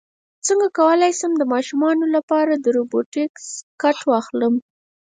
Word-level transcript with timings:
څنګه 0.47 0.67
کولی 0.79 1.11
شم 1.19 1.31
د 1.37 1.43
ماشومانو 1.53 2.05
لپاره 2.15 2.53
د 2.57 2.65
روبوټکس 2.77 3.45
کټ 3.81 3.97
واخلم 4.09 4.53